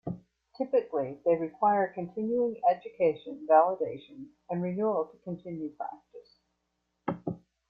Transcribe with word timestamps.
Typically 0.57 1.19
they 1.25 1.35
require 1.35 1.91
continuing 1.93 2.59
education 2.67 3.45
validation 3.47 4.25
and 4.49 4.59
renewal 4.63 5.05
to 5.05 5.17
continue 5.23 5.75
practice. 5.77 7.37